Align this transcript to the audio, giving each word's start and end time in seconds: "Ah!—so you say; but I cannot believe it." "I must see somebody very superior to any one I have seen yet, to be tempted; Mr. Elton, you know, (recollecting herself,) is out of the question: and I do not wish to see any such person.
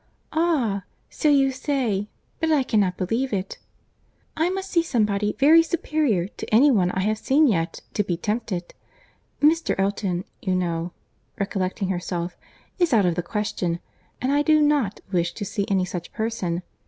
"Ah!—so 0.33 1.29
you 1.29 1.51
say; 1.51 2.07
but 2.39 2.51
I 2.51 2.63
cannot 2.63 2.97
believe 2.97 3.31
it." 3.31 3.59
"I 4.35 4.49
must 4.49 4.71
see 4.71 4.81
somebody 4.81 5.35
very 5.37 5.61
superior 5.61 6.27
to 6.27 6.51
any 6.51 6.71
one 6.71 6.89
I 6.89 7.01
have 7.01 7.19
seen 7.19 7.45
yet, 7.45 7.81
to 7.93 8.03
be 8.03 8.17
tempted; 8.17 8.73
Mr. 9.43 9.75
Elton, 9.77 10.23
you 10.41 10.55
know, 10.55 10.91
(recollecting 11.37 11.89
herself,) 11.89 12.35
is 12.79 12.93
out 12.93 13.05
of 13.05 13.13
the 13.13 13.21
question: 13.21 13.79
and 14.19 14.31
I 14.31 14.41
do 14.41 14.59
not 14.59 15.01
wish 15.11 15.35
to 15.35 15.45
see 15.45 15.65
any 15.69 15.85
such 15.85 16.11
person. 16.11 16.63